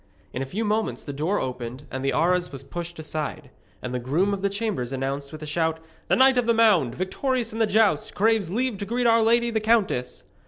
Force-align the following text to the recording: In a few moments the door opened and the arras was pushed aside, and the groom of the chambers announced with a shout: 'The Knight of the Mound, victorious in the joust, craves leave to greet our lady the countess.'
In 0.33 0.41
a 0.41 0.47
few 0.47 0.65
moments 0.65 1.03
the 1.03 1.13
door 1.13 1.39
opened 1.39 1.85
and 1.91 2.03
the 2.03 2.11
arras 2.11 2.51
was 2.51 2.63
pushed 2.63 2.97
aside, 2.97 3.51
and 3.83 3.93
the 3.93 3.99
groom 3.99 4.33
of 4.33 4.41
the 4.41 4.49
chambers 4.49 4.91
announced 4.91 5.31
with 5.31 5.43
a 5.43 5.45
shout: 5.45 5.79
'The 6.07 6.15
Knight 6.15 6.39
of 6.39 6.47
the 6.47 6.55
Mound, 6.55 6.95
victorious 6.95 7.53
in 7.53 7.59
the 7.59 7.67
joust, 7.67 8.15
craves 8.15 8.49
leave 8.49 8.79
to 8.79 8.85
greet 8.87 9.05
our 9.05 9.21
lady 9.21 9.51
the 9.51 9.59
countess.' 9.59 10.23